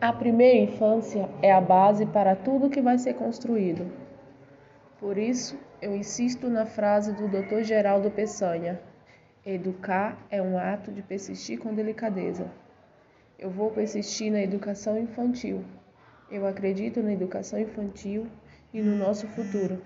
A 0.00 0.12
primeira 0.12 0.56
infância 0.58 1.28
é 1.42 1.52
a 1.52 1.60
base 1.60 2.06
para 2.06 2.36
tudo 2.36 2.70
que 2.70 2.80
vai 2.80 2.96
ser 2.98 3.14
construído. 3.14 3.90
Por 5.00 5.18
isso, 5.18 5.58
eu 5.82 5.96
insisto 5.96 6.48
na 6.48 6.64
frase 6.64 7.12
do 7.12 7.26
Dr. 7.26 7.62
Geraldo 7.64 8.08
Peçanha: 8.08 8.80
educar 9.44 10.16
é 10.30 10.40
um 10.40 10.56
ato 10.56 10.92
de 10.92 11.02
persistir 11.02 11.58
com 11.58 11.74
delicadeza. 11.74 12.48
Eu 13.36 13.50
vou 13.50 13.72
persistir 13.72 14.30
na 14.30 14.40
educação 14.40 14.96
infantil. 14.96 15.64
Eu 16.30 16.46
acredito 16.46 17.02
na 17.02 17.12
educação 17.12 17.58
infantil 17.58 18.28
e 18.72 18.80
no 18.80 18.96
nosso 18.96 19.26
futuro. 19.26 19.82